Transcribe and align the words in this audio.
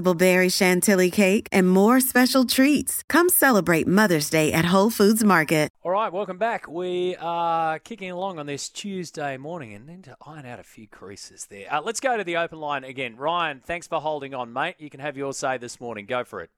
berry 0.00 0.48
chantilly 0.48 1.10
cake, 1.10 1.48
and 1.50 1.68
more 1.68 2.00
special 2.00 2.44
treats. 2.44 3.02
Come 3.08 3.28
celebrate 3.28 3.88
Mother's 3.88 4.30
Day 4.30 4.52
at 4.52 4.66
Whole 4.66 4.90
Foods 4.90 5.24
Market. 5.24 5.68
All 5.84 5.90
right, 5.90 6.12
welcome 6.12 6.38
back. 6.38 6.68
We 6.68 7.16
are 7.16 7.80
kicking 7.80 8.12
along 8.12 8.38
on 8.38 8.46
this 8.46 8.68
Tuesday 8.68 9.36
morning 9.36 9.74
and 9.74 9.84
need 9.84 10.04
to 10.04 10.16
iron 10.24 10.46
out 10.46 10.60
a 10.60 10.62
few 10.62 10.86
creases 10.86 11.46
there. 11.46 11.66
Uh, 11.68 11.82
let's 11.82 11.98
go 11.98 12.16
to 12.16 12.22
the 12.22 12.36
open 12.36 12.60
line 12.60 12.84
again. 12.84 13.16
Ryan, 13.16 13.60
thanks 13.60 13.88
for 13.88 14.00
holding 14.00 14.32
on, 14.32 14.52
mate. 14.52 14.76
You 14.78 14.90
can 14.90 15.00
have 15.00 15.16
your 15.16 15.32
say 15.32 15.58
this 15.58 15.80
morning. 15.80 16.06
Go 16.06 16.22
for 16.22 16.40
it. 16.40 16.50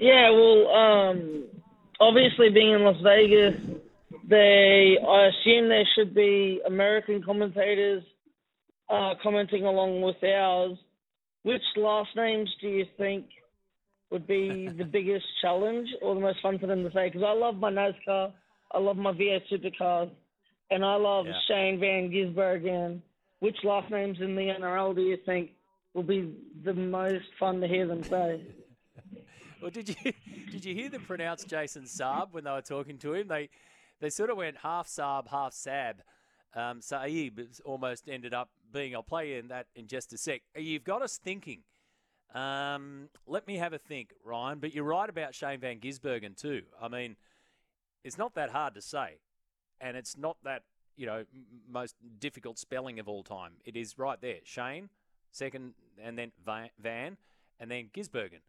Yeah, 0.00 0.30
well, 0.30 0.68
um, 0.68 1.44
obviously 2.00 2.50
being 2.50 2.72
in 2.72 2.82
Las 2.82 3.00
Vegas, 3.00 3.54
they 4.28 4.98
I 5.08 5.26
assume 5.26 5.68
there 5.68 5.86
should 5.94 6.14
be 6.14 6.60
American 6.66 7.22
commentators 7.22 8.02
uh, 8.90 9.14
commenting 9.22 9.64
along 9.64 10.02
with 10.02 10.16
ours. 10.24 10.78
Which 11.46 11.62
last 11.76 12.08
names 12.16 12.50
do 12.60 12.66
you 12.66 12.84
think 12.98 13.26
would 14.10 14.26
be 14.26 14.68
the 14.68 14.84
biggest 14.98 15.24
challenge 15.40 15.88
or 16.02 16.16
the 16.16 16.20
most 16.20 16.40
fun 16.42 16.58
for 16.58 16.66
them 16.66 16.82
to 16.82 16.90
say? 16.90 17.06
Because 17.06 17.22
I 17.24 17.32
love 17.34 17.54
my 17.54 17.70
NASCAR, 17.70 18.32
I 18.72 18.78
love 18.80 18.96
my 18.96 19.12
V8 19.12 19.42
supercars, 19.52 20.10
and 20.72 20.84
I 20.84 20.96
love 20.96 21.26
Yeah. 21.26 21.34
Shane 21.46 21.78
Van 21.78 22.10
Gisbergen. 22.10 23.00
Which 23.38 23.56
last 23.62 23.92
names 23.92 24.18
in 24.20 24.34
the 24.34 24.42
NRL 24.42 24.96
do 24.96 25.02
you 25.02 25.18
think 25.24 25.50
will 25.94 26.02
be 26.02 26.34
the 26.64 26.74
most 26.74 27.26
fun 27.38 27.60
to 27.60 27.68
hear 27.68 27.86
them 27.86 28.02
say? 28.02 28.40
Well, 29.62 29.70
did 29.70 29.88
you 29.88 30.12
did 30.52 30.64
you 30.66 30.74
hear 30.74 30.90
them 30.90 31.02
pronounce 31.02 31.42
Jason 31.44 31.84
Saab 31.84 32.32
when 32.32 32.44
they 32.44 32.50
were 32.50 32.60
talking 32.60 32.98
to 32.98 33.14
him? 33.14 33.26
They 33.28 33.48
they 34.00 34.10
sort 34.10 34.28
of 34.30 34.36
went 34.36 34.58
half 34.58 34.86
Saab, 34.86 35.28
half 35.28 35.54
Sab. 35.54 36.02
Um, 36.54 36.80
Saeed 36.80 37.38
almost 37.64 38.08
ended 38.08 38.34
up 38.34 38.50
being. 38.72 38.94
I'll 38.94 39.02
play 39.02 39.38
in 39.38 39.48
that 39.48 39.66
in 39.74 39.86
just 39.86 40.12
a 40.12 40.18
sec. 40.18 40.42
You've 40.56 40.84
got 40.84 41.02
us 41.02 41.18
thinking. 41.18 41.60
Um, 42.34 43.08
let 43.26 43.46
me 43.46 43.56
have 43.56 43.72
a 43.72 43.78
think, 43.78 44.12
Ryan. 44.24 44.58
But 44.58 44.74
you're 44.74 44.84
right 44.84 45.08
about 45.08 45.34
Shane 45.34 45.60
Van 45.60 45.78
Gisbergen 45.78 46.36
too. 46.36 46.62
I 46.80 46.88
mean, 46.88 47.16
it's 48.04 48.18
not 48.18 48.34
that 48.34 48.50
hard 48.50 48.74
to 48.74 48.82
say, 48.82 49.18
and 49.80 49.96
it's 49.96 50.16
not 50.16 50.36
that 50.44 50.62
you 50.96 51.06
know 51.06 51.24
most 51.70 51.94
difficult 52.18 52.58
spelling 52.58 52.98
of 52.98 53.08
all 53.08 53.22
time. 53.22 53.52
It 53.64 53.76
is 53.76 53.98
right 53.98 54.20
there. 54.20 54.38
Shane, 54.44 54.88
second, 55.32 55.74
and 56.02 56.18
then 56.18 56.32
Van, 56.44 57.16
and 57.60 57.70
then 57.70 57.90
Gisbergen 57.94 58.40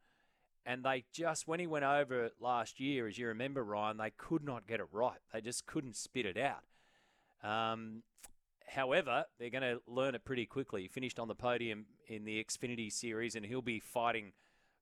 and 0.67 0.83
they 0.83 1.05
just 1.13 1.47
when 1.47 1.61
he 1.61 1.65
went 1.65 1.85
over 1.85 2.29
last 2.41 2.79
year, 2.79 3.07
as 3.07 3.17
you 3.17 3.27
remember, 3.27 3.63
Ryan, 3.63 3.97
they 3.97 4.11
could 4.17 4.43
not 4.43 4.67
get 4.67 4.81
it 4.81 4.87
right. 4.91 5.17
They 5.33 5.39
just 5.39 5.65
couldn't 5.65 5.95
spit 5.95 6.25
it 6.25 6.37
out. 6.37 6.63
Um, 7.43 8.03
however, 8.67 9.25
they're 9.39 9.49
going 9.49 9.63
to 9.63 9.81
learn 9.87 10.15
it 10.15 10.25
pretty 10.25 10.45
quickly. 10.45 10.83
He 10.83 10.87
finished 10.87 11.19
on 11.19 11.27
the 11.27 11.35
podium 11.35 11.85
in 12.07 12.25
the 12.25 12.43
Xfinity 12.43 12.91
Series, 12.91 13.35
and 13.35 13.45
he'll 13.45 13.61
be 13.61 13.79
fighting 13.79 14.33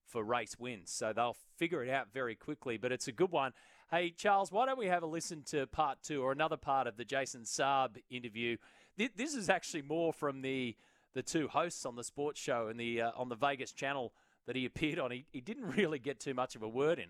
for 0.06 0.24
race 0.24 0.58
wins. 0.60 0.92
So 0.92 1.14
they'll 1.14 1.38
figure 1.58 1.84
it 1.84 1.90
out 1.90 2.08
very 2.14 2.36
quickly. 2.36 2.78
But 2.78 2.92
it's 2.92 3.08
a 3.08 3.12
good 3.12 3.32
one. 3.32 3.54
Hey, 3.92 4.12
Charles, 4.12 4.52
why 4.52 4.66
don't 4.66 4.80
we 4.80 4.88
have 4.88 5.04
a 5.04 5.08
listen 5.08 5.44
to 5.48 5.68
part 5.68 6.00
two 6.04 6.22
or 6.22 6.32
another 6.32 6.58
part 6.58 6.88
of 6.88 6.98
the 6.98 7.06
Jason 7.06 7.42
Saab 7.42 7.98
interview? 8.10 8.58
This 8.98 9.36
is 9.36 9.50
actually 9.50 9.84
more 9.84 10.14
from 10.14 10.42
the 10.42 10.76
the 11.14 11.24
two 11.24 11.48
hosts 11.48 11.86
on 11.86 11.96
the 11.96 12.04
sports 12.04 12.40
show 12.40 12.68
and 12.68 12.80
the 12.80 13.02
uh, 13.02 13.12
on 13.16 13.30
the 13.30 13.36
Vegas 13.36 13.72
channel 13.72 14.14
that 14.48 14.56
he 14.56 14.66
appeared 14.66 15.00
on. 15.00 15.12
He, 15.12 15.26
he 15.32 15.42
didn't 15.42 15.66
really 15.78 16.00
get 16.00 16.20
too 16.20 16.34
much 16.34 16.56
of 16.56 16.64
a 16.64 16.68
word 16.68 17.00
in. 17.00 17.10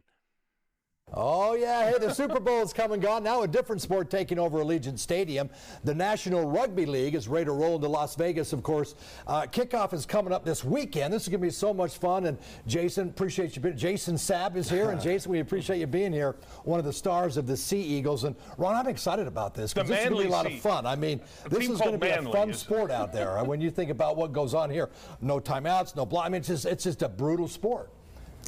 Oh, 1.13 1.53
yeah. 1.53 1.91
Hey, 1.91 1.99
the 1.99 2.11
Super 2.11 2.39
Bowl 2.39 2.63
is 2.63 2.73
come 2.73 2.91
and 2.91 2.99
gone. 3.01 3.23
Now 3.23 3.43
a 3.43 3.47
different 3.47 3.79
sport 3.79 4.09
taking 4.09 4.39
over 4.39 4.57
Allegiant 4.63 4.97
Stadium. 4.97 5.51
The 5.83 5.93
National 5.93 6.49
Rugby 6.49 6.87
League 6.87 7.13
is 7.13 7.27
ready 7.27 7.45
to 7.45 7.51
roll 7.51 7.75
into 7.75 7.87
Las 7.87 8.15
Vegas, 8.15 8.53
of 8.53 8.63
course. 8.63 8.95
Uh, 9.27 9.43
kickoff 9.43 9.93
is 9.93 10.05
coming 10.07 10.33
up 10.33 10.43
this 10.43 10.63
weekend. 10.63 11.13
This 11.13 11.21
is 11.21 11.29
going 11.29 11.39
to 11.41 11.45
be 11.45 11.51
so 11.51 11.75
much 11.75 11.99
fun. 11.99 12.25
And 12.25 12.39
Jason, 12.65 13.09
appreciate 13.09 13.55
you. 13.55 13.61
being 13.61 13.77
Jason 13.77 14.17
Sab 14.17 14.57
is 14.57 14.67
here. 14.67 14.89
And 14.89 14.99
Jason, 15.09 15.31
we 15.31 15.41
appreciate 15.41 15.77
you 15.79 15.85
being 15.85 16.11
here, 16.11 16.35
one 16.63 16.79
of 16.79 16.85
the 16.85 16.93
stars 16.93 17.37
of 17.37 17.45
the 17.45 17.55
Sea 17.55 17.79
Eagles. 17.81 18.23
And 18.23 18.35
Ron, 18.57 18.75
I'm 18.75 18.87
excited 18.87 19.27
about 19.27 19.53
this 19.53 19.73
because 19.75 19.87
The 19.87 19.93
this 19.95 20.03
is 20.05 20.09
going 20.09 20.17
to 20.23 20.23
be 20.23 20.27
a 20.27 20.31
Manly 20.31 20.51
lot 20.51 20.53
of 20.57 20.59
fun. 20.59 20.85
I 20.87 20.95
mean, 20.95 21.21
A 21.45 21.49
this 21.49 21.59
is 21.69 21.79
going 21.79 21.99
to 21.99 22.09
called 22.09 22.23
be 22.23 22.29
a 22.29 22.31
fun 22.33 22.49
is- 22.49 22.59
sport 22.59 22.89
out 22.89 23.13
there. 23.13 23.41
when 23.43 23.61
you 23.61 23.69
think 23.69 23.91
about 23.91 24.17
what 24.17 24.33
goes 24.33 24.55
on 24.55 24.71
here, 24.71 24.89
no 25.21 25.39
timeouts, 25.39 25.95
no 25.95 26.03
block. 26.03 26.25
I 26.25 26.29
mean, 26.29 26.39
it's 26.39 26.47
just, 26.47 26.65
it's 26.65 26.83
just 26.83 27.03
a 27.03 27.09
brutal 27.09 27.47
sport. 27.47 27.91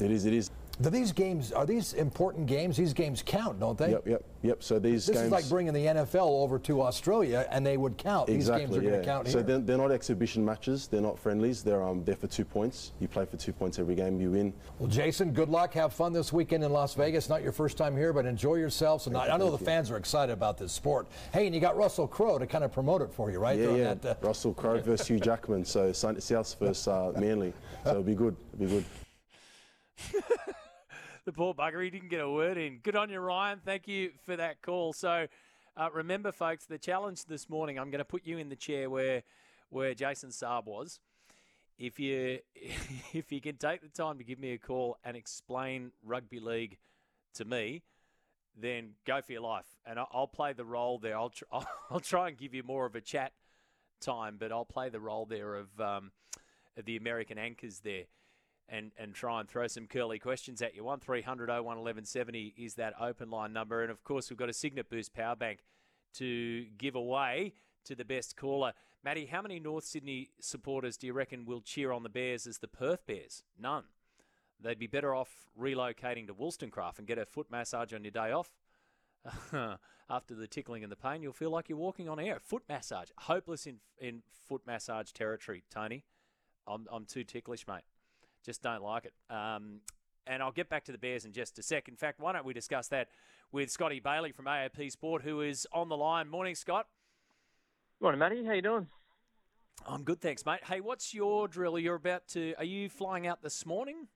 It 0.02 0.10
is. 0.10 0.26
It 0.26 0.34
is. 0.34 0.50
Do 0.80 0.90
these 0.90 1.10
games 1.10 1.50
are 1.50 1.66
these 1.66 1.92
important 1.94 2.46
games? 2.46 2.76
These 2.76 2.92
games 2.92 3.22
count, 3.24 3.58
don't 3.58 3.76
they? 3.76 3.90
Yep. 3.90 4.06
Yep. 4.06 4.24
Yep. 4.42 4.62
So 4.62 4.78
these 4.78 5.06
This 5.06 5.16
games. 5.16 5.26
is 5.26 5.32
like 5.32 5.48
bringing 5.48 5.72
the 5.72 5.86
NFL 5.86 6.28
over 6.28 6.58
to 6.60 6.82
Australia, 6.82 7.48
and 7.50 7.66
they 7.66 7.76
would 7.76 7.98
count. 7.98 8.28
exactly. 8.28 8.66
These 8.66 8.76
games 8.76 8.78
are 8.78 8.82
yeah. 8.82 8.90
going 8.90 9.02
to 9.02 9.06
count 9.06 9.28
so 9.28 9.42
they're, 9.42 9.58
they're 9.58 9.76
not 9.76 9.90
exhibition 9.90 10.44
matches. 10.44 10.86
They're 10.86 11.00
not 11.00 11.18
friendlies. 11.18 11.64
They're 11.64 11.82
um 11.82 12.04
they're 12.04 12.14
for 12.14 12.28
two 12.28 12.44
points. 12.44 12.92
You 13.00 13.08
play 13.08 13.26
for 13.26 13.36
two 13.36 13.52
points 13.52 13.78
every 13.80 13.96
game. 13.96 14.20
You 14.20 14.30
win. 14.30 14.52
well, 14.78 14.88
Jason, 14.88 15.32
good 15.32 15.48
luck. 15.48 15.74
Have 15.74 15.92
fun 15.92 16.12
this 16.12 16.32
weekend 16.32 16.62
in 16.62 16.72
Las 16.72 16.94
Vegas. 16.94 17.28
Not 17.28 17.42
your 17.42 17.52
first 17.52 17.76
time 17.76 17.96
here, 17.96 18.12
but 18.12 18.24
enjoy 18.24 18.54
yourselves. 18.56 19.08
And 19.08 19.16
I, 19.16 19.34
I 19.34 19.36
know 19.36 19.50
the 19.50 19.58
fans 19.58 19.90
are 19.90 19.96
excited 19.96 20.32
about 20.32 20.58
this 20.58 20.72
sport. 20.72 21.08
Hey, 21.32 21.46
and 21.46 21.54
you 21.54 21.60
got 21.60 21.76
Russell 21.76 22.06
Crowe 22.06 22.38
to 22.38 22.46
kind 22.46 22.62
of 22.62 22.72
promote 22.72 23.02
it 23.02 23.12
for 23.12 23.32
you, 23.32 23.40
right? 23.40 23.58
Yeah. 23.58 23.74
Yeah. 23.74 23.94
that, 23.94 24.22
uh, 24.22 24.26
Russell 24.26 24.54
Crowe 24.54 24.80
versus 24.84 25.08
Hugh 25.08 25.18
Jackman. 25.18 25.64
So 25.64 25.92
South 25.92 26.56
versus 26.60 26.86
uh, 26.86 27.12
Manly. 27.18 27.52
So 27.82 27.90
it'll 27.90 28.02
be 28.04 28.14
good. 28.14 28.36
It'll 28.54 28.66
be 28.66 28.84
good. 30.14 30.54
The 31.28 31.32
poor 31.34 31.52
bugger, 31.52 31.84
he 31.84 31.90
didn't 31.90 32.08
get 32.08 32.22
a 32.22 32.30
word 32.30 32.56
in. 32.56 32.78
Good 32.78 32.96
on 32.96 33.10
you, 33.10 33.20
Ryan. 33.20 33.60
Thank 33.62 33.86
you 33.86 34.12
for 34.24 34.34
that 34.36 34.62
call. 34.62 34.94
So 34.94 35.26
uh, 35.76 35.88
remember, 35.92 36.32
folks, 36.32 36.64
the 36.64 36.78
challenge 36.78 37.26
this 37.26 37.50
morning, 37.50 37.78
I'm 37.78 37.90
going 37.90 37.98
to 37.98 38.06
put 38.06 38.26
you 38.26 38.38
in 38.38 38.48
the 38.48 38.56
chair 38.56 38.88
where 38.88 39.24
where 39.68 39.92
Jason 39.92 40.30
Saab 40.30 40.64
was. 40.64 41.00
If 41.78 42.00
you 42.00 42.38
if 43.12 43.30
you 43.30 43.42
can 43.42 43.58
take 43.58 43.82
the 43.82 43.90
time 43.90 44.16
to 44.16 44.24
give 44.24 44.38
me 44.38 44.52
a 44.52 44.58
call 44.58 44.96
and 45.04 45.18
explain 45.18 45.92
rugby 46.02 46.40
league 46.40 46.78
to 47.34 47.44
me, 47.44 47.82
then 48.58 48.92
go 49.04 49.20
for 49.20 49.32
your 49.32 49.42
life, 49.42 49.66
and 49.84 49.98
I'll, 49.98 50.28
play 50.28 50.54
the 50.54 50.64
role 50.64 50.98
there. 50.98 51.18
I'll 51.18 51.28
tr- 51.28 51.44
I'll 51.90 52.00
try 52.00 52.28
and 52.28 52.38
give 52.38 52.54
you 52.54 52.62
more 52.62 52.86
of 52.86 52.94
a 52.94 53.02
chat 53.02 53.34
time, 54.00 54.36
but 54.40 54.50
I'll 54.50 54.64
play 54.64 54.88
the 54.88 54.98
role 54.98 55.26
there 55.26 55.56
of 55.56 55.78
um, 55.78 56.10
of 56.78 56.86
the 56.86 56.96
American 56.96 57.36
anchors 57.36 57.80
there 57.80 58.04
and, 58.68 58.92
and 58.98 59.14
try 59.14 59.40
and 59.40 59.48
throw 59.48 59.66
some 59.66 59.86
curly 59.86 60.18
questions 60.18 60.60
at 60.62 60.74
you. 60.74 60.84
1300 60.84 61.48
01 61.48 61.64
1170 61.64 62.54
is 62.56 62.74
that 62.74 62.94
open 63.00 63.30
line 63.30 63.52
number. 63.52 63.82
And 63.82 63.90
of 63.90 64.04
course, 64.04 64.30
we've 64.30 64.38
got 64.38 64.48
a 64.48 64.52
Cygnett 64.52 64.90
Boost 64.90 65.14
power 65.14 65.36
bank 65.36 65.60
to 66.14 66.66
give 66.76 66.94
away 66.94 67.54
to 67.84 67.94
the 67.94 68.04
best 68.04 68.36
caller. 68.36 68.72
Matty, 69.04 69.26
how 69.26 69.42
many 69.42 69.58
North 69.58 69.84
Sydney 69.84 70.30
supporters 70.40 70.96
do 70.96 71.06
you 71.06 71.12
reckon 71.12 71.46
will 71.46 71.60
cheer 71.60 71.92
on 71.92 72.02
the 72.02 72.08
Bears 72.08 72.46
as 72.46 72.58
the 72.58 72.68
Perth 72.68 73.06
Bears? 73.06 73.42
None. 73.58 73.84
They'd 74.60 74.78
be 74.78 74.88
better 74.88 75.14
off 75.14 75.46
relocating 75.58 76.26
to 76.26 76.34
Wollstonecraft 76.34 76.98
and 76.98 77.06
get 77.06 77.18
a 77.18 77.24
foot 77.24 77.46
massage 77.50 77.94
on 77.94 78.04
your 78.04 78.10
day 78.10 78.32
off. 78.32 78.50
After 80.10 80.34
the 80.34 80.46
tickling 80.46 80.82
and 80.82 80.90
the 80.90 80.96
pain, 80.96 81.22
you'll 81.22 81.32
feel 81.32 81.50
like 81.50 81.68
you're 81.68 81.78
walking 81.78 82.08
on 82.08 82.18
air. 82.18 82.38
Foot 82.40 82.62
massage. 82.68 83.10
Hopeless 83.18 83.66
in, 83.66 83.76
in 84.00 84.22
foot 84.48 84.62
massage 84.66 85.12
territory, 85.12 85.62
Tony. 85.70 86.04
I'm, 86.66 86.86
I'm 86.90 87.04
too 87.04 87.24
ticklish, 87.24 87.66
mate. 87.66 87.82
Just 88.48 88.62
don't 88.62 88.82
like 88.82 89.04
it. 89.04 89.12
Um, 89.28 89.80
and 90.26 90.42
I'll 90.42 90.52
get 90.52 90.70
back 90.70 90.84
to 90.84 90.92
the 90.92 90.96
Bears 90.96 91.26
in 91.26 91.34
just 91.34 91.58
a 91.58 91.62
sec. 91.62 91.86
In 91.86 91.96
fact, 91.96 92.18
why 92.18 92.32
don't 92.32 92.46
we 92.46 92.54
discuss 92.54 92.88
that 92.88 93.08
with 93.52 93.70
Scotty 93.70 94.00
Bailey 94.00 94.32
from 94.32 94.46
AAP 94.46 94.90
Sport, 94.90 95.20
who 95.20 95.42
is 95.42 95.66
on 95.70 95.90
the 95.90 95.98
line. 95.98 96.30
Morning, 96.30 96.54
Scott. 96.54 96.86
Morning, 98.00 98.18
Matty. 98.18 98.46
How 98.46 98.54
you 98.54 98.62
doing? 98.62 98.86
I'm 99.86 100.02
good, 100.02 100.22
thanks, 100.22 100.46
mate. 100.46 100.60
Hey, 100.64 100.80
what's 100.80 101.12
your 101.12 101.46
drill? 101.46 101.78
You're 101.78 101.96
about 101.96 102.26
to. 102.28 102.54
Are 102.56 102.64
you 102.64 102.88
flying 102.88 103.26
out 103.26 103.42
this 103.42 103.66
morning? 103.66 104.08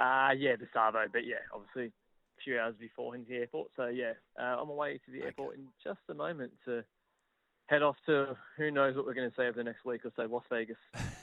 Uh, 0.00 0.30
yeah, 0.34 0.56
the 0.56 0.66
Savo, 0.72 1.04
but 1.12 1.26
yeah, 1.26 1.44
obviously 1.52 1.88
a 1.88 2.42
few 2.42 2.58
hours 2.58 2.74
before 2.80 3.14
into 3.14 3.28
the 3.28 3.36
airport. 3.36 3.68
So 3.76 3.88
yeah, 3.88 4.12
uh, 4.40 4.62
on 4.62 4.68
my 4.68 4.72
way 4.72 5.00
to 5.04 5.12
the 5.12 5.24
airport 5.26 5.56
in 5.56 5.66
just 5.84 6.00
a 6.08 6.14
moment 6.14 6.52
to 6.64 6.84
head 7.66 7.82
off 7.82 7.96
to 8.06 8.34
who 8.56 8.70
knows 8.70 8.96
what 8.96 9.04
we're 9.04 9.12
going 9.12 9.28
to 9.28 9.36
say 9.36 9.42
over 9.42 9.58
the 9.58 9.64
next 9.64 9.84
week 9.84 10.06
or 10.06 10.12
so, 10.16 10.22
Las 10.22 10.44
Vegas. 10.48 10.78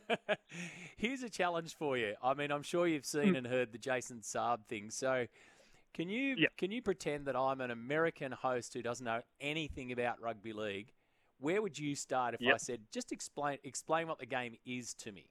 Here's 0.96 1.22
a 1.22 1.30
challenge 1.30 1.74
for 1.76 1.96
you. 1.96 2.14
I 2.22 2.34
mean, 2.34 2.50
I'm 2.50 2.62
sure 2.62 2.86
you've 2.86 3.06
seen 3.06 3.36
and 3.36 3.46
heard 3.46 3.72
the 3.72 3.78
Jason 3.78 4.20
Saab 4.20 4.66
thing. 4.66 4.90
So, 4.90 5.26
can 5.94 6.08
you 6.08 6.36
Yep. 6.38 6.56
can 6.56 6.70
you 6.70 6.82
pretend 6.82 7.26
that 7.26 7.36
I'm 7.36 7.60
an 7.60 7.70
American 7.70 8.32
host 8.32 8.74
who 8.74 8.82
doesn't 8.82 9.04
know 9.04 9.22
anything 9.40 9.92
about 9.92 10.20
rugby 10.20 10.52
league? 10.52 10.92
Where 11.38 11.60
would 11.60 11.78
you 11.78 11.94
start 11.96 12.34
if 12.34 12.40
I 12.46 12.56
said 12.56 12.80
just 12.92 13.12
explain 13.12 13.58
explain 13.64 14.06
what 14.06 14.18
the 14.18 14.26
game 14.26 14.56
is 14.64 14.94
to 14.94 15.12
me? 15.12 15.26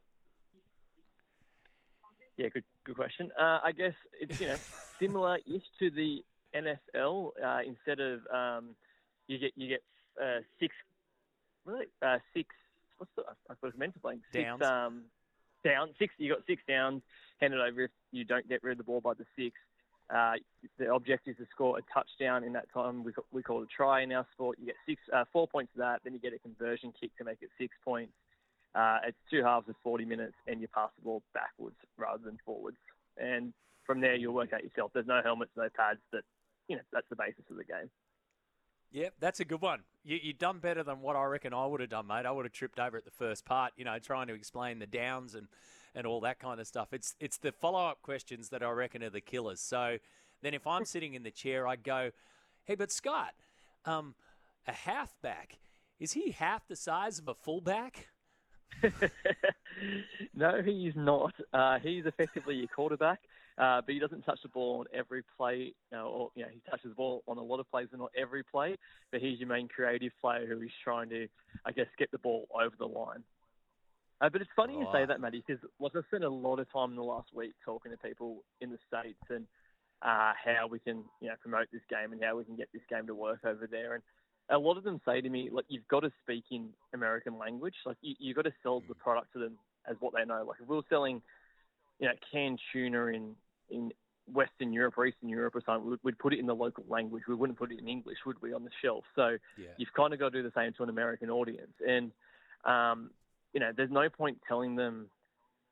Yeah, 2.37 2.49
good 2.49 2.63
good 2.83 2.95
question. 2.95 3.31
Uh, 3.39 3.59
I 3.63 3.71
guess 3.71 3.93
it's 4.19 4.39
you 4.39 4.47
know 4.47 4.57
similar-ish 4.99 5.63
to 5.79 5.89
the 5.89 6.23
NFL. 6.55 7.31
Uh, 7.43 7.59
instead 7.65 7.99
of 7.99 8.21
um, 8.27 8.75
you 9.27 9.37
get 9.37 9.51
you 9.55 9.69
get 9.69 9.83
uh, 10.21 10.39
six, 10.59 10.75
really 11.65 11.85
uh, 12.01 12.17
six. 12.33 12.49
What's 13.01 13.11
the 13.15 13.23
I 13.49 13.55
suppose 13.55 13.73
meant 13.75 13.95
to 13.95 13.99
play 13.99 14.19
six 14.31 14.45
Downs. 14.45 14.61
um, 14.61 15.01
down 15.65 15.89
six. 15.97 16.13
You 16.19 16.31
got 16.31 16.45
six 16.45 16.61
downs. 16.67 17.01
Hand 17.39 17.55
it 17.55 17.59
over 17.59 17.85
if 17.85 17.91
you 18.11 18.23
don't 18.25 18.47
get 18.47 18.61
rid 18.61 18.73
of 18.73 18.77
the 18.77 18.83
ball 18.83 19.01
by 19.01 19.15
the 19.15 19.25
six. 19.35 19.55
Uh, 20.13 20.33
the 20.77 20.93
objective 20.93 21.31
is 21.31 21.37
to 21.37 21.49
score 21.49 21.79
a 21.79 21.81
touchdown 21.91 22.43
in 22.43 22.53
that 22.53 22.71
time. 22.71 23.03
We, 23.03 23.11
we 23.31 23.41
call 23.41 23.61
it 23.61 23.69
a 23.73 23.75
try 23.75 24.03
in 24.03 24.11
our 24.11 24.27
sport. 24.33 24.59
You 24.59 24.67
get 24.67 24.75
six, 24.87 25.01
uh, 25.11 25.23
four 25.33 25.47
points 25.47 25.71
for 25.73 25.79
that. 25.79 26.01
Then 26.03 26.13
you 26.13 26.19
get 26.19 26.33
a 26.33 26.37
conversion 26.37 26.93
kick 26.99 27.09
to 27.17 27.23
make 27.23 27.41
it 27.41 27.49
six 27.57 27.73
points. 27.83 28.13
Uh, 28.75 28.99
it's 29.07 29.17
two 29.31 29.41
halves 29.43 29.67
of 29.67 29.75
40 29.83 30.05
minutes, 30.05 30.35
and 30.45 30.61
you 30.61 30.67
pass 30.67 30.89
the 30.97 31.03
ball 31.03 31.23
backwards 31.33 31.77
rather 31.97 32.21
than 32.23 32.37
forwards. 32.45 32.77
And 33.17 33.51
from 33.85 33.99
there, 33.99 34.15
you'll 34.15 34.33
work 34.35 34.53
out 34.53 34.63
yourself. 34.63 34.91
There's 34.93 35.07
no 35.07 35.21
helmets, 35.23 35.51
no 35.57 35.69
pads. 35.75 35.99
That 36.11 36.23
you 36.67 36.75
know, 36.75 36.83
that's 36.93 37.09
the 37.09 37.15
basis 37.15 37.45
of 37.49 37.57
the 37.57 37.63
game. 37.63 37.89
Yep, 38.91 39.13
that's 39.19 39.39
a 39.39 39.45
good 39.45 39.61
one. 39.61 39.81
You, 40.03 40.19
you've 40.21 40.37
done 40.37 40.59
better 40.59 40.83
than 40.83 41.01
what 41.01 41.15
I 41.15 41.23
reckon 41.25 41.53
I 41.53 41.65
would 41.65 41.79
have 41.79 41.89
done, 41.89 42.07
mate. 42.07 42.25
I 42.25 42.31
would 42.31 42.45
have 42.45 42.51
tripped 42.51 42.79
over 42.79 42.97
at 42.97 43.05
the 43.05 43.11
first 43.11 43.45
part, 43.45 43.71
you 43.77 43.85
know, 43.85 43.97
trying 43.99 44.27
to 44.27 44.33
explain 44.33 44.79
the 44.79 44.87
downs 44.87 45.35
and, 45.35 45.47
and 45.95 46.05
all 46.05 46.19
that 46.21 46.39
kind 46.39 46.59
of 46.59 46.67
stuff. 46.67 46.89
It's 46.91 47.15
it's 47.19 47.37
the 47.37 47.51
follow 47.51 47.85
up 47.85 48.01
questions 48.01 48.49
that 48.49 48.63
I 48.63 48.69
reckon 48.71 49.03
are 49.03 49.09
the 49.09 49.21
killers. 49.21 49.61
So 49.61 49.97
then 50.41 50.53
if 50.53 50.67
I'm 50.67 50.85
sitting 50.85 51.13
in 51.13 51.23
the 51.23 51.31
chair, 51.31 51.67
I 51.67 51.77
go, 51.77 52.11
hey, 52.65 52.75
but 52.75 52.91
Scott, 52.91 53.33
um, 53.85 54.15
a 54.67 54.73
halfback, 54.73 55.57
is 55.99 56.13
he 56.13 56.31
half 56.31 56.67
the 56.67 56.75
size 56.75 57.17
of 57.19 57.27
a 57.27 57.33
fullback? 57.33 58.07
no, 60.35 60.61
he 60.61 60.87
is 60.87 60.95
not. 60.95 61.33
Uh, 61.53 61.79
he's 61.79 62.05
effectively 62.05 62.55
your 62.55 62.67
quarterback, 62.67 63.19
uh, 63.57 63.81
but 63.85 63.93
he 63.93 63.99
doesn't 63.99 64.23
touch 64.23 64.39
the 64.43 64.49
ball 64.49 64.79
on 64.79 64.85
every 64.97 65.23
play. 65.37 65.73
You 65.91 65.97
know, 65.97 66.07
or 66.07 66.31
you 66.35 66.43
know, 66.43 66.49
he 66.51 66.61
touches 66.69 66.89
the 66.89 66.95
ball 66.95 67.23
on 67.27 67.37
a 67.37 67.43
lot 67.43 67.59
of 67.59 67.69
plays, 67.69 67.87
but 67.91 67.99
not 67.99 68.11
every 68.17 68.43
play. 68.43 68.77
But 69.11 69.21
he's 69.21 69.39
your 69.39 69.49
main 69.49 69.67
creative 69.67 70.11
player 70.21 70.45
who 70.47 70.61
is 70.61 70.71
trying 70.83 71.09
to, 71.09 71.27
I 71.65 71.71
guess, 71.71 71.87
get 71.97 72.11
the 72.11 72.17
ball 72.19 72.47
over 72.53 72.75
the 72.77 72.85
line. 72.85 73.23
Uh, 74.21 74.29
but 74.29 74.39
it's 74.39 74.51
funny 74.55 74.75
you 74.75 74.85
say 74.93 75.03
that, 75.03 75.19
Matty, 75.19 75.43
because 75.45 75.63
like, 75.79 75.93
I've 75.95 76.05
spent 76.09 76.23
a 76.23 76.29
lot 76.29 76.59
of 76.59 76.71
time 76.71 76.91
in 76.91 76.95
the 76.95 77.03
last 77.03 77.29
week 77.33 77.53
talking 77.65 77.91
to 77.91 77.97
people 77.97 78.43
in 78.61 78.69
the 78.69 78.77
states 78.87 79.23
and 79.29 79.47
uh, 80.03 80.33
how 80.45 80.67
we 80.69 80.77
can, 80.77 81.03
you 81.21 81.29
know, 81.29 81.33
promote 81.41 81.67
this 81.73 81.81
game 81.89 82.13
and 82.13 82.23
how 82.23 82.37
we 82.37 82.45
can 82.45 82.55
get 82.55 82.69
this 82.71 82.83
game 82.87 83.07
to 83.07 83.15
work 83.15 83.39
over 83.43 83.67
there. 83.69 83.95
And 83.95 84.03
a 84.51 84.59
lot 84.59 84.77
of 84.77 84.83
them 84.83 85.01
say 85.07 85.21
to 85.21 85.29
me, 85.29 85.49
like, 85.51 85.65
you've 85.69 85.87
got 85.87 86.01
to 86.01 86.11
speak 86.21 86.43
in 86.51 86.69
American 86.93 87.39
language. 87.39 87.73
Like, 87.83 87.97
you, 88.01 88.13
you've 88.19 88.35
got 88.35 88.43
to 88.45 88.53
sell 88.61 88.83
the 88.87 88.93
product 88.93 89.33
to 89.33 89.39
them 89.39 89.57
as 89.89 89.95
what 89.99 90.13
they 90.13 90.23
know. 90.23 90.45
Like, 90.47 90.57
if 90.61 90.67
we 90.67 90.75
were 90.75 90.83
selling, 90.87 91.23
you 92.01 92.07
know, 92.07 92.13
canned 92.31 92.59
tuna 92.73 93.05
in 93.05 93.35
in 93.69 93.93
Western 94.33 94.73
Europe 94.73 94.95
or 94.97 95.05
Eastern 95.05 95.29
Europe 95.29 95.55
or 95.55 95.61
something, 95.65 95.89
we'd, 95.89 95.99
we'd 96.03 96.19
put 96.19 96.33
it 96.33 96.39
in 96.39 96.45
the 96.45 96.55
local 96.55 96.83
language. 96.89 97.23
We 97.27 97.35
wouldn't 97.35 97.57
put 97.57 97.71
it 97.71 97.79
in 97.79 97.87
English, 97.87 98.17
would 98.25 98.41
we, 98.41 98.53
on 98.53 98.63
the 98.63 98.69
shelf? 98.81 99.05
So 99.15 99.37
Yeah. 99.57 99.67
you've 99.77 99.93
kind 99.93 100.13
of 100.13 100.19
got 100.19 100.33
to 100.33 100.41
do 100.41 100.43
the 100.43 100.53
same 100.55 100.73
to 100.73 100.83
an 100.83 100.89
American 100.89 101.29
audience. 101.29 101.71
And, 101.85 102.11
um, 102.65 103.11
you 103.53 103.59
know, 103.59 103.71
there's 103.75 103.91
no 103.91 104.09
point 104.09 104.39
telling 104.47 104.75
them 104.75 105.09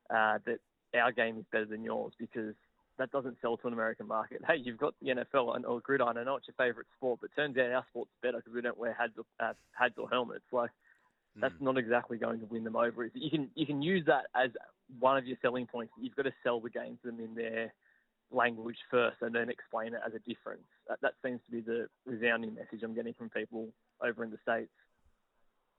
uh, 0.08 0.38
that 0.46 0.58
our 0.94 1.12
game 1.12 1.38
is 1.38 1.44
better 1.52 1.66
than 1.66 1.84
yours 1.84 2.12
because 2.18 2.54
that 2.98 3.10
doesn't 3.12 3.36
sell 3.40 3.56
to 3.58 3.66
an 3.66 3.72
American 3.72 4.06
market. 4.06 4.42
Hey, 4.46 4.56
you've 4.56 4.78
got 4.78 4.94
the 5.00 5.08
NFL 5.08 5.56
and 5.56 5.64
or 5.64 5.80
gridiron. 5.80 6.18
I 6.18 6.24
know 6.24 6.36
it's 6.36 6.48
your 6.48 6.54
favorite 6.58 6.86
sport, 6.96 7.20
but 7.20 7.30
turns 7.36 7.56
out 7.56 7.70
our 7.70 7.84
sport's 7.90 8.10
better 8.22 8.38
because 8.38 8.52
we 8.54 8.60
don't 8.60 8.78
wear 8.78 8.92
hats 8.92 9.12
or, 9.16 9.24
uh, 9.44 9.52
hats 9.72 9.94
or 9.96 10.08
helmets. 10.08 10.44
Like 10.52 10.70
that's 11.40 11.54
Hmm. 11.58 11.64
not 11.64 11.78
exactly 11.78 12.18
going 12.18 12.40
to 12.40 12.46
win 12.46 12.64
them 12.64 12.76
over. 12.76 13.08
You 13.14 13.30
can 13.30 13.50
you 13.54 13.64
can 13.66 13.80
use 13.82 14.04
that 14.06 14.26
as 14.34 14.50
one 14.98 15.16
of 15.16 15.26
your 15.26 15.36
selling 15.42 15.66
points. 15.66 15.92
You've 16.00 16.16
got 16.16 16.24
to 16.24 16.32
sell 16.42 16.60
the 16.60 16.70
game 16.70 16.98
to 17.02 17.10
them 17.10 17.20
in 17.20 17.34
their 17.34 17.72
language 18.32 18.78
first, 18.90 19.16
and 19.22 19.34
then 19.34 19.48
explain 19.48 19.94
it 19.94 20.00
as 20.06 20.14
a 20.14 20.18
difference. 20.20 20.66
That, 20.88 20.98
that 21.02 21.14
seems 21.24 21.40
to 21.46 21.50
be 21.50 21.60
the 21.60 21.88
resounding 22.06 22.54
message 22.54 22.82
I'm 22.82 22.94
getting 22.94 23.14
from 23.14 23.28
people 23.28 23.68
over 24.02 24.22
in 24.24 24.30
the 24.30 24.38
states. 24.42 24.70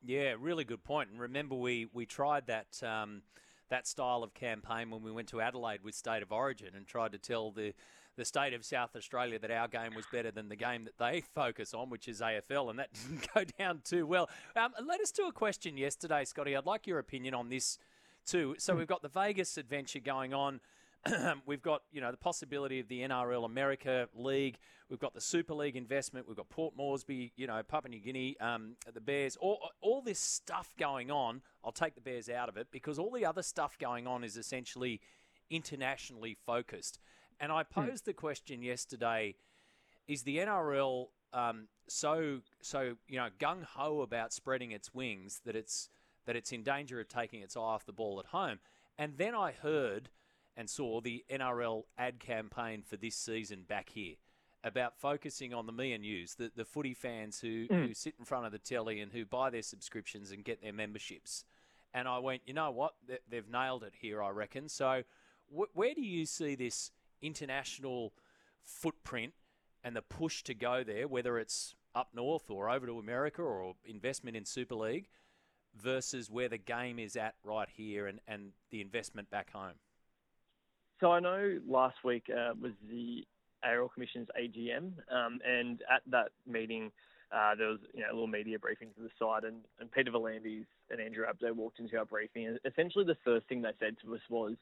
Yeah, 0.03 0.35
really 0.39 0.63
good 0.63 0.83
point. 0.83 1.09
And 1.11 1.19
remember, 1.19 1.55
we 1.55 1.87
we 1.93 2.05
tried 2.05 2.47
that 2.47 2.81
um, 2.83 3.21
that 3.69 3.87
style 3.87 4.23
of 4.23 4.33
campaign 4.33 4.89
when 4.89 5.01
we 5.01 5.11
went 5.11 5.29
to 5.29 5.41
Adelaide 5.41 5.81
with 5.83 5.95
State 5.95 6.23
of 6.23 6.31
Origin 6.31 6.69
and 6.75 6.85
tried 6.85 7.11
to 7.11 7.17
tell 7.17 7.51
the 7.51 7.73
the 8.17 8.25
state 8.25 8.53
of 8.53 8.65
South 8.65 8.95
Australia 8.95 9.39
that 9.39 9.51
our 9.51 9.67
game 9.67 9.95
was 9.95 10.05
better 10.11 10.31
than 10.31 10.49
the 10.49 10.55
game 10.55 10.83
that 10.83 10.97
they 10.97 11.21
focus 11.21 11.73
on, 11.73 11.89
which 11.89 12.07
is 12.07 12.19
AFL, 12.19 12.69
and 12.69 12.79
that 12.79 12.89
didn't 13.09 13.27
go 13.33 13.43
down 13.57 13.81
too 13.83 14.05
well. 14.05 14.29
Um, 14.55 14.73
led 14.85 15.01
us 15.01 15.11
to 15.11 15.23
a 15.23 15.31
question 15.31 15.77
yesterday, 15.77 16.25
Scotty. 16.25 16.55
I'd 16.55 16.65
like 16.65 16.87
your 16.87 16.99
opinion 16.99 17.33
on 17.33 17.49
this 17.49 17.77
too. 18.25 18.55
So 18.57 18.75
we've 18.75 18.87
got 18.87 19.01
the 19.01 19.09
Vegas 19.09 19.57
adventure 19.57 19.99
going 19.99 20.33
on. 20.33 20.59
we've 21.45 21.61
got 21.61 21.81
you 21.91 22.01
know 22.01 22.11
the 22.11 22.17
possibility 22.17 22.79
of 22.79 22.87
the 22.87 23.01
NRL 23.01 23.45
America 23.45 24.07
League. 24.15 24.57
We've 24.89 24.99
got 24.99 25.13
the 25.13 25.21
Super 25.21 25.53
League 25.53 25.75
investment. 25.75 26.27
We've 26.27 26.37
got 26.37 26.49
Port 26.49 26.75
Moresby, 26.75 27.31
you 27.35 27.47
know 27.47 27.61
Papua 27.63 27.89
New 27.89 27.99
Guinea, 27.99 28.37
um, 28.39 28.75
the 28.93 29.01
Bears. 29.01 29.35
All 29.37 29.59
all 29.81 30.01
this 30.01 30.19
stuff 30.19 30.73
going 30.77 31.09
on. 31.09 31.41
I'll 31.63 31.71
take 31.71 31.95
the 31.95 32.01
Bears 32.01 32.29
out 32.29 32.49
of 32.49 32.57
it 32.57 32.67
because 32.71 32.99
all 32.99 33.11
the 33.11 33.25
other 33.25 33.41
stuff 33.41 33.77
going 33.79 34.05
on 34.07 34.23
is 34.23 34.37
essentially 34.37 35.01
internationally 35.49 36.37
focused. 36.45 36.99
And 37.39 37.51
I 37.51 37.63
posed 37.63 38.05
the 38.05 38.13
question 38.13 38.61
yesterday: 38.61 39.35
Is 40.07 40.23
the 40.23 40.37
NRL 40.37 41.07
um, 41.33 41.67
so 41.87 42.41
so 42.61 42.95
you 43.07 43.17
know 43.17 43.29
gung 43.39 43.63
ho 43.63 44.01
about 44.01 44.33
spreading 44.33 44.71
its 44.71 44.93
wings 44.93 45.41
that 45.45 45.55
it's 45.55 45.89
that 46.25 46.35
it's 46.35 46.51
in 46.51 46.63
danger 46.63 46.99
of 46.99 47.07
taking 47.07 47.41
its 47.41 47.55
eye 47.55 47.59
off 47.59 47.85
the 47.85 47.93
ball 47.93 48.19
at 48.19 48.27
home? 48.27 48.59
And 48.97 49.17
then 49.17 49.35
I 49.35 49.51
heard 49.51 50.09
and 50.55 50.69
saw 50.69 51.01
the 51.01 51.23
NRL 51.29 51.83
ad 51.97 52.19
campaign 52.19 52.83
for 52.85 52.97
this 52.97 53.15
season 53.15 53.63
back 53.67 53.89
here 53.89 54.15
about 54.63 54.99
focusing 54.99 55.53
on 55.53 55.65
the 55.65 55.71
me 55.71 55.93
and 55.93 56.05
yous, 56.05 56.35
the, 56.35 56.51
the 56.55 56.65
footy 56.65 56.93
fans 56.93 57.39
who, 57.39 57.65
hmm. 57.69 57.87
who 57.87 57.93
sit 57.93 58.13
in 58.19 58.25
front 58.25 58.45
of 58.45 58.51
the 58.51 58.59
telly 58.59 58.99
and 58.99 59.11
who 59.11 59.25
buy 59.25 59.49
their 59.49 59.63
subscriptions 59.63 60.31
and 60.31 60.43
get 60.43 60.61
their 60.61 60.73
memberships. 60.73 61.45
And 61.93 62.07
I 62.07 62.19
went, 62.19 62.43
you 62.45 62.53
know 62.53 62.71
what? 62.71 62.93
They- 63.07 63.19
They've 63.29 63.49
nailed 63.49 63.83
it 63.83 63.93
here, 63.99 64.21
I 64.21 64.29
reckon. 64.29 64.69
So, 64.69 65.03
wh- 65.49 65.75
where 65.75 65.93
do 65.95 66.01
you 66.01 66.25
see 66.25 66.55
this 66.55 66.91
international 67.21 68.13
footprint 68.61 69.33
and 69.83 69.95
the 69.95 70.01
push 70.01 70.43
to 70.43 70.53
go 70.53 70.83
there, 70.83 71.07
whether 71.07 71.39
it's 71.39 71.75
up 71.95 72.09
north 72.13 72.49
or 72.49 72.69
over 72.69 72.85
to 72.85 72.99
America 72.99 73.41
or 73.41 73.73
investment 73.83 74.37
in 74.37 74.45
Super 74.45 74.75
League, 74.75 75.09
versus 75.75 76.29
where 76.29 76.49
the 76.49 76.57
game 76.57 76.99
is 76.99 77.15
at 77.15 77.35
right 77.43 77.69
here 77.75 78.07
and, 78.07 78.19
and 78.27 78.51
the 78.69 78.81
investment 78.81 79.29
back 79.29 79.51
home? 79.51 79.75
So 80.99 81.11
I 81.11 81.19
know 81.19 81.59
last 81.67 81.97
week 82.03 82.25
uh, 82.29 82.53
was 82.59 82.73
the 82.89 83.25
ARL 83.63 83.89
Commission's 83.89 84.27
AGM, 84.39 84.93
um, 85.11 85.39
and 85.45 85.81
at 85.93 86.01
that 86.11 86.29
meeting, 86.47 86.91
uh, 87.31 87.55
there 87.55 87.69
was 87.69 87.79
you 87.93 88.01
know 88.01 88.07
a 88.11 88.13
little 88.13 88.27
media 88.27 88.59
briefing 88.59 88.89
to 88.95 89.01
the 89.01 89.09
side, 89.17 89.43
and, 89.43 89.57
and 89.79 89.91
Peter 89.91 90.11
V'landys 90.11 90.65
and 90.89 91.01
Andrew 91.01 91.25
Abdo 91.25 91.53
walked 91.55 91.79
into 91.79 91.97
our 91.97 92.05
briefing, 92.05 92.47
and 92.47 92.59
essentially 92.65 93.05
the 93.05 93.17
first 93.23 93.47
thing 93.47 93.61
they 93.61 93.71
said 93.79 93.95
to 94.03 94.15
us 94.15 94.21
was. 94.29 94.55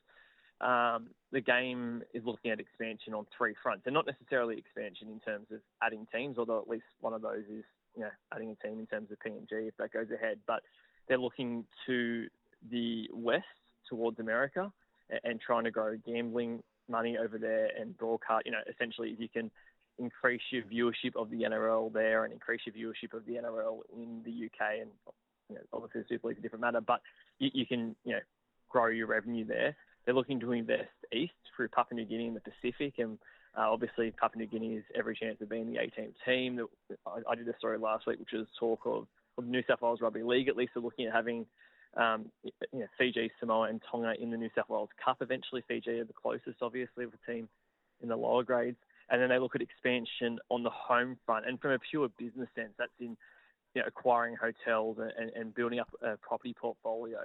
Um, 0.61 1.11
the 1.31 1.39
game 1.39 2.03
is 2.13 2.25
looking 2.25 2.51
at 2.51 2.59
expansion 2.59 3.13
on 3.13 3.25
three 3.37 3.55
fronts, 3.63 3.83
and 3.85 3.93
not 3.93 4.05
necessarily 4.05 4.57
expansion 4.57 5.07
in 5.07 5.21
terms 5.21 5.47
of 5.53 5.61
adding 5.81 6.05
teams, 6.13 6.37
although 6.37 6.59
at 6.59 6.67
least 6.67 6.83
one 6.99 7.13
of 7.13 7.21
those 7.21 7.45
is, 7.49 7.63
you 7.95 8.01
know, 8.01 8.09
adding 8.35 8.51
a 8.51 8.67
team 8.67 8.77
in 8.77 8.85
terms 8.85 9.09
of 9.09 9.19
PNG 9.19 9.69
if 9.69 9.77
that 9.77 9.93
goes 9.93 10.07
ahead. 10.11 10.39
But 10.45 10.63
they're 11.09 11.17
looking 11.17 11.65
to 11.87 12.27
the 12.71 13.09
west 13.11 13.43
towards 13.89 14.19
America 14.19 14.71
and, 15.23 15.41
trying 15.41 15.63
to 15.63 15.71
grow 15.71 15.97
gambling 16.05 16.61
money 16.87 17.17
over 17.17 17.37
there 17.37 17.69
and 17.77 17.97
broadcast. 17.97 18.45
You 18.45 18.51
know, 18.51 18.59
essentially, 18.71 19.09
if 19.09 19.19
you 19.19 19.27
can 19.27 19.49
increase 19.97 20.41
your 20.51 20.63
viewership 20.63 21.15
of 21.15 21.29
the 21.31 21.41
NRL 21.41 21.91
there 21.91 22.23
and 22.23 22.31
increase 22.31 22.61
your 22.65 22.75
viewership 22.75 23.17
of 23.17 23.25
the 23.25 23.33
NRL 23.33 23.79
in 23.97 24.21
the 24.23 24.45
UK, 24.45 24.81
and 24.81 24.89
you 25.49 25.55
know, 25.55 25.61
obviously 25.73 26.03
Super 26.07 26.27
League's 26.27 26.39
a 26.39 26.41
different 26.43 26.61
matter, 26.61 26.79
but 26.79 27.01
you, 27.39 27.49
you 27.53 27.65
can, 27.65 27.95
you 28.05 28.13
know, 28.13 28.19
grow 28.69 28.87
your 28.87 29.07
revenue 29.07 29.45
there. 29.45 29.75
They're 30.05 30.15
looking 30.15 30.39
to 30.41 30.51
invest 30.51 30.89
east 31.11 31.33
through 31.55 31.69
Papua 31.69 31.99
New 31.99 32.05
Guinea 32.05 32.27
and 32.27 32.35
the 32.35 32.41
Pacific, 32.41 32.93
and 32.99 33.17
uh, 33.57 33.71
obviously 33.71 34.11
Papua 34.11 34.43
New 34.43 34.47
Guinea 34.47 34.75
has 34.75 34.83
every 34.95 35.15
chance 35.15 35.41
of 35.41 35.49
being 35.49 35.71
the 35.71 35.79
18th 35.79 36.13
team. 36.25 36.59
I, 37.05 37.31
I 37.31 37.35
did 37.35 37.47
a 37.47 37.57
story 37.57 37.79
last 37.79 38.05
week, 38.05 38.19
which 38.19 38.31
was 38.31 38.45
talk 38.59 38.81
of, 38.85 39.07
New 39.41 39.63
South 39.67 39.81
Wales 39.81 39.99
Rugby 40.01 40.23
League. 40.23 40.47
At 40.47 40.57
least 40.57 40.71
they're 40.75 40.83
looking 40.83 41.05
at 41.05 41.13
having 41.13 41.45
um, 41.97 42.25
you 42.43 42.79
know, 42.79 42.87
Fiji, 42.97 43.31
Samoa, 43.39 43.69
and 43.69 43.81
Tonga 43.89 44.13
in 44.19 44.31
the 44.31 44.37
New 44.37 44.49
South 44.55 44.69
Wales 44.69 44.89
Cup 45.03 45.17
eventually. 45.21 45.63
Fiji 45.67 45.99
are 45.99 46.05
the 46.05 46.13
closest, 46.13 46.61
obviously, 46.61 47.05
of 47.05 47.11
a 47.13 47.31
team 47.31 47.49
in 48.01 48.09
the 48.09 48.15
lower 48.15 48.43
grades. 48.43 48.77
And 49.09 49.21
then 49.21 49.29
they 49.29 49.39
look 49.39 49.55
at 49.55 49.61
expansion 49.61 50.39
on 50.49 50.63
the 50.63 50.69
home 50.69 51.17
front. 51.25 51.47
And 51.47 51.59
from 51.59 51.71
a 51.71 51.79
pure 51.79 52.09
business 52.19 52.49
sense, 52.55 52.73
that's 52.77 52.91
in 52.99 53.17
you 53.73 53.81
know, 53.81 53.83
acquiring 53.87 54.35
hotels 54.35 54.97
and, 54.99 55.31
and 55.31 55.53
building 55.53 55.79
up 55.79 55.89
a 56.01 56.17
property 56.17 56.55
portfolio 56.59 57.19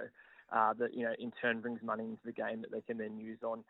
uh, 0.51 0.73
that 0.73 0.93
you 0.93 1.03
know 1.03 1.13
in 1.19 1.31
turn 1.41 1.59
brings 1.59 1.81
money 1.81 2.03
into 2.03 2.21
the 2.25 2.31
game 2.31 2.61
that 2.61 2.71
they 2.71 2.81
can 2.81 2.97
then 2.97 3.17
use 3.17 3.39
on 3.43 3.63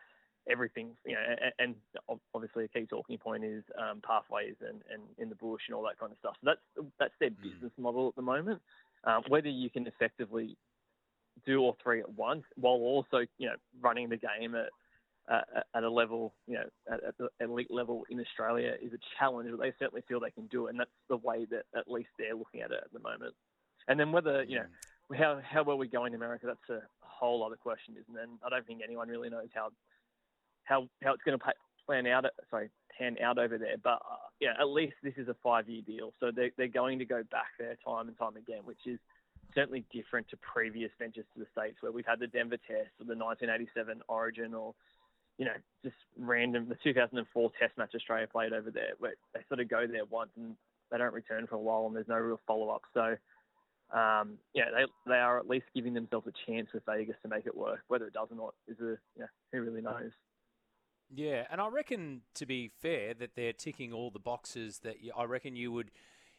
everything. 0.49 0.91
You 1.05 1.13
know, 1.13 1.21
and, 1.59 1.75
and 2.07 2.19
obviously 2.33 2.65
a 2.65 2.67
key 2.67 2.85
talking 2.85 3.17
point 3.17 3.43
is 3.43 3.63
um, 3.79 4.01
pathways 4.05 4.55
and, 4.61 4.81
and 4.91 5.03
in 5.17 5.29
the 5.29 5.35
bush 5.35 5.63
and 5.67 5.75
all 5.75 5.83
that 5.83 5.99
kind 5.99 6.11
of 6.11 6.17
stuff. 6.19 6.35
So 6.41 6.51
that's 6.51 6.89
that's 6.99 7.13
their 7.19 7.31
mm. 7.31 7.41
business 7.41 7.71
model 7.77 8.09
at 8.09 8.15
the 8.15 8.21
moment. 8.21 8.61
Um, 9.03 9.23
whether 9.27 9.49
you 9.49 9.69
can 9.69 9.87
effectively 9.87 10.57
do 11.45 11.59
all 11.59 11.77
three 11.83 11.99
at 11.99 12.09
once 12.13 12.43
while 12.55 12.73
also 12.73 13.25
you 13.37 13.47
know 13.47 13.55
running 13.81 14.09
the 14.09 14.17
game 14.17 14.55
at 14.55 14.69
uh, 15.27 15.41
at 15.73 15.83
a 15.83 15.89
level, 15.89 16.33
you 16.47 16.53
know, 16.53 16.65
at, 16.91 17.03
at, 17.03 17.17
the 17.17 17.27
elite 17.39 17.71
level 17.71 18.05
in 18.09 18.19
Australia 18.19 18.75
is 18.79 18.93
a 18.93 18.99
challenge, 19.17 19.49
but 19.49 19.59
they 19.59 19.73
certainly 19.79 20.03
feel 20.07 20.19
they 20.19 20.29
can 20.29 20.45
do 20.47 20.67
it, 20.67 20.69
and 20.69 20.79
that's 20.79 20.91
the 21.09 21.17
way 21.17 21.45
that 21.49 21.63
at 21.75 21.89
least 21.89 22.09
they're 22.19 22.35
looking 22.35 22.61
at 22.61 22.71
it 22.71 22.79
at 22.83 22.93
the 22.93 22.99
moment. 22.99 23.33
And 23.87 23.99
then 23.99 24.11
whether 24.11 24.43
you 24.43 24.57
know 24.59 24.65
mm. 25.11 25.17
how 25.17 25.39
how 25.43 25.63
well 25.63 25.77
we 25.77 25.87
go 25.87 26.05
in 26.05 26.13
America, 26.13 26.45
that's 26.47 26.69
a 26.69 26.85
whole 27.01 27.43
other 27.43 27.55
question, 27.55 27.95
isn't 27.99 28.15
it? 28.15 28.23
And 28.23 28.37
I 28.45 28.49
don't 28.49 28.65
think 28.67 28.81
anyone 28.83 29.07
really 29.07 29.29
knows 29.29 29.49
how 29.53 29.69
how 30.65 30.88
how 31.03 31.13
it's 31.13 31.24
going 31.24 31.38
to 31.38 31.45
plan 31.86 32.05
out. 32.07 32.25
Sorry, 32.50 32.69
pan 32.98 33.17
out 33.24 33.38
over 33.38 33.57
there. 33.57 33.75
But 33.81 34.01
uh, 34.10 34.27
yeah, 34.39 34.53
at 34.60 34.67
least 34.67 34.95
this 35.03 35.13
is 35.17 35.27
a 35.27 35.36
five 35.43 35.69
year 35.69 35.81
deal, 35.86 36.13
so 36.19 36.31
they 36.36 36.51
they're 36.57 36.67
going 36.67 37.00
to 37.00 37.05
go 37.05 37.24
back 37.31 37.53
there 37.57 37.77
time 37.86 38.07
and 38.07 38.17
time 38.17 38.36
again, 38.36 38.62
which 38.63 38.86
is 38.86 39.00
certainly 39.53 39.86
different 39.91 40.27
to 40.29 40.38
previous 40.38 40.91
ventures 41.00 41.25
to 41.34 41.39
the 41.39 41.48
states 41.51 41.77
where 41.81 41.91
we've 41.91 42.05
had 42.05 42.19
the 42.19 42.27
Denver 42.27 42.57
Test 42.57 42.91
or 43.00 43.05
the 43.05 43.15
1987 43.15 44.01
Origin 44.07 44.53
or 44.53 44.74
you 45.38 45.45
know 45.45 45.55
just 45.84 45.95
random 46.17 46.67
the 46.67 46.77
2004 46.84 47.51
Test 47.60 47.77
match 47.77 47.91
Australia 47.95 48.27
played 48.27 48.53
over 48.53 48.72
there 48.72 48.93
where 49.00 49.13
they 49.34 49.41
sort 49.48 49.60
of 49.60 49.69
go 49.69 49.88
there 49.88 50.05
once 50.05 50.31
and 50.36 50.55
they 50.91 50.98
don't 50.98 51.13
return 51.13 51.48
for 51.48 51.55
a 51.55 51.60
while 51.60 51.86
and 51.88 51.95
there's 51.95 52.07
no 52.07 52.15
real 52.15 52.39
follow 52.45 52.69
up. 52.69 52.81
So 52.93 53.15
um, 53.93 54.38
yeah, 54.53 54.65
they 54.74 54.86
they 55.07 55.17
are 55.17 55.39
at 55.39 55.48
least 55.48 55.65
giving 55.75 55.93
themselves 55.93 56.27
a 56.27 56.51
chance 56.51 56.67
with 56.74 56.84
Vegas 56.86 57.15
to 57.22 57.29
make 57.29 57.45
it 57.45 57.55
work. 57.55 57.81
Whether 57.88 58.07
it 58.07 58.13
does 58.13 58.27
or 58.31 58.36
not 58.36 58.55
is 58.67 58.79
a 58.79 58.98
yeah, 59.17 59.27
who 59.51 59.62
really 59.62 59.81
knows. 59.81 60.12
Yeah, 61.13 61.45
and 61.51 61.62
I 61.62 61.67
reckon 61.67 62.21
to 62.35 62.45
be 62.45 62.67
fair 62.67 63.13
that 63.13 63.35
they're 63.35 63.53
ticking 63.53 63.93
all 63.93 64.09
the 64.09 64.19
boxes 64.19 64.79
that 64.79 65.01
you, 65.03 65.12
I 65.15 65.25
reckon 65.25 65.55
you 65.55 65.71
would 65.71 65.91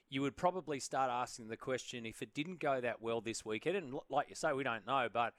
you 0.08 0.22
would 0.22 0.36
probably 0.36 0.78
start 0.78 1.10
asking 1.10 1.48
the 1.48 1.56
question 1.56 2.06
if 2.06 2.22
it 2.22 2.32
didn't 2.34 2.60
go 2.60 2.80
that 2.80 3.02
well 3.02 3.20
this 3.20 3.44
weekend. 3.44 3.76
And 3.76 3.94
like 4.08 4.28
you 4.28 4.34
say, 4.34 4.52
we 4.52 4.62
don't 4.62 4.86
know, 4.86 5.08
but 5.12 5.34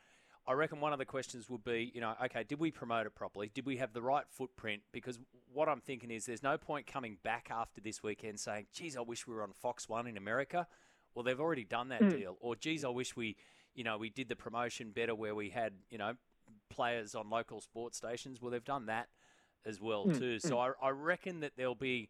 I 0.46 0.54
reckon 0.54 0.80
one 0.80 0.94
of 0.94 1.00
the 1.00 1.06
questions 1.06 1.50
would 1.50 1.64
be, 1.64 1.92
you 1.94 2.02
know, 2.02 2.14
okay, 2.26 2.44
did 2.44 2.60
we 2.60 2.72
promote 2.72 3.06
it 3.06 3.16
properly? 3.16 3.50
Did 3.54 3.66
we 3.66 3.78
have 3.78 3.94
the 3.94 4.02
right 4.02 4.26
footprint? 4.30 4.82
Because 4.92 5.20
what 5.54 5.68
I'm 5.68 5.82
thinking 5.82 6.12
is 6.12 6.26
there's 6.26 6.44
no 6.44 6.58
point 6.58 6.88
coming 6.88 7.18
back 7.24 7.48
after 7.52 7.82
this 7.82 8.02
weekend 8.04 8.40
saying, 8.40 8.68
geez, 8.74 8.96
I 8.98 9.02
wish 9.02 9.28
we 9.28 9.34
were 9.34 9.44
on 9.44 9.52
Fox 9.52 9.90
One 9.90 10.08
in 10.08 10.18
America. 10.18 10.68
Well, 11.14 11.24
they've 11.24 11.40
already 11.40 11.66
done 11.66 11.90
that 11.90 12.02
mm. 12.02 12.12
deal. 12.12 12.38
Or, 12.40 12.56
geez, 12.56 12.86
I 12.86 12.90
wish 12.90 13.16
we, 13.16 13.36
you 13.74 13.84
know, 13.84 13.98
we 13.98 14.10
did 14.10 14.30
the 14.30 14.36
promotion 14.36 14.92
better 14.92 15.16
where 15.16 15.36
we 15.36 15.50
had, 15.50 15.74
you 15.90 15.98
know, 15.98 16.14
players 16.70 17.16
on 17.16 17.30
local 17.30 17.60
sports 17.60 17.98
stations. 17.98 18.42
Well, 18.42 18.52
they've 18.52 18.64
done 18.64 18.86
that 18.86 19.08
as 19.68 19.82
well 19.82 20.06
mm. 20.06 20.18
too. 20.18 20.40
So 20.40 20.56
mm. 20.56 20.74
I, 20.82 20.88
I 20.88 20.90
reckon 20.90 21.42
that 21.42 21.54
there'll 21.58 21.76
be 21.76 22.10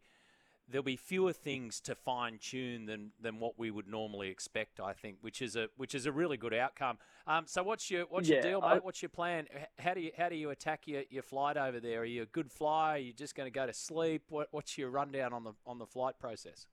there'll 0.70 0.84
be 0.84 0.96
fewer 0.96 1.32
things 1.32 1.80
to 1.80 1.94
fine 1.94 2.38
tune 2.38 2.86
than 2.86 3.10
than 3.20 3.40
what 3.40 3.58
we 3.58 3.70
would 3.70 3.88
normally 3.88 4.28
expect. 4.28 4.80
I 4.80 4.92
think, 4.92 5.18
which 5.20 5.42
is 5.42 5.56
a 5.56 5.68
which 5.76 5.94
is 5.94 6.06
a 6.06 6.12
really 6.12 6.36
good 6.36 6.54
outcome. 6.54 6.98
Um, 7.26 7.44
so 7.46 7.62
what's 7.62 7.90
your 7.90 8.04
what's 8.04 8.28
yeah, 8.28 8.36
your 8.36 8.42
deal, 8.42 8.60
mate? 8.60 8.66
I, 8.68 8.78
what's 8.78 9.02
your 9.02 9.08
plan? 9.10 9.46
How 9.78 9.94
do 9.94 10.00
you 10.00 10.12
how 10.16 10.28
do 10.28 10.36
you 10.36 10.50
attack 10.50 10.82
your, 10.86 11.02
your 11.10 11.22
flight 11.22 11.56
over 11.56 11.80
there? 11.80 12.00
Are 12.00 12.04
you 12.04 12.22
a 12.22 12.26
good 12.26 12.50
flyer? 12.50 12.94
Are 12.94 12.98
you 12.98 13.12
just 13.12 13.34
going 13.34 13.50
to 13.50 13.54
go 13.54 13.66
to 13.66 13.74
sleep? 13.74 14.22
What, 14.28 14.48
what's 14.50 14.78
your 14.78 14.90
rundown 14.90 15.32
on 15.32 15.44
the 15.44 15.52
on 15.66 15.78
the 15.78 15.86
flight 15.86 16.18
process? 16.18 16.66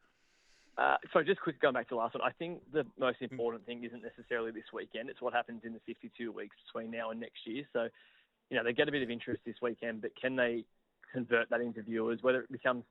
Uh, 0.78 0.98
so 1.14 1.24
just 1.24 1.40
quick 1.40 1.62
going 1.62 1.74
back 1.74 1.88
to 1.88 1.96
last 1.96 2.16
one, 2.16 2.24
I 2.24 2.32
think 2.32 2.60
the 2.74 2.86
most 3.00 3.20
mm. 3.22 3.32
important 3.32 3.66
thing 3.66 3.84
isn't 3.86 4.04
necessarily 4.04 4.52
this 4.52 4.66
weekend. 4.74 5.10
It's 5.10 5.22
what 5.22 5.34
happens 5.34 5.62
in 5.64 5.74
the 5.74 5.80
52 5.86 6.32
weeks 6.34 6.56
between 6.66 6.92
now 6.92 7.12
and 7.12 7.20
next 7.20 7.48
year. 7.48 7.64
So, 7.72 7.88
you 8.50 8.58
know, 8.58 8.64
they 8.64 8.74
get 8.74 8.88
a 8.88 8.92
bit 8.92 9.04
of 9.04 9.10
interest 9.10 9.42
this 9.46 9.56
weekend, 9.62 10.02
but 10.02 10.12
can 10.20 10.36
they 10.36 10.66
convert 11.12 11.50
that 11.50 11.62
into 11.62 11.82
viewers? 11.82 12.20
Whether 12.22 12.42
it 12.42 12.52
becomes 12.52 12.84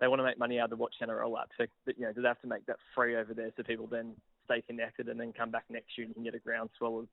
they 0.00 0.08
want 0.08 0.18
to 0.18 0.24
make 0.24 0.38
money 0.38 0.58
out 0.58 0.64
of 0.64 0.70
the 0.70 0.76
Watch 0.76 0.94
NRL 1.00 1.40
app, 1.40 1.50
so 1.56 1.64
but, 1.86 1.96
you 1.96 2.04
know, 2.04 2.12
do 2.12 2.22
they 2.22 2.28
have 2.28 2.40
to 2.40 2.48
make 2.48 2.66
that 2.66 2.76
free 2.94 3.14
over 3.14 3.34
there 3.34 3.52
so 3.56 3.62
people 3.62 3.86
then 3.86 4.14
stay 4.46 4.60
connected 4.60 5.08
and 5.08 5.20
then 5.20 5.32
come 5.32 5.50
back 5.50 5.64
next 5.70 5.96
year 5.96 6.06
and 6.06 6.14
can 6.14 6.24
get 6.24 6.34
a 6.34 6.40
groundswell 6.40 6.98
of 6.98 7.06